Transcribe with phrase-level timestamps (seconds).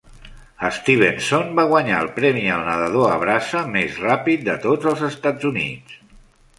[0.77, 5.51] Stevenson va guanyar el premi al nadador a braça més ràpid de tots els Estats
[5.57, 6.07] Units.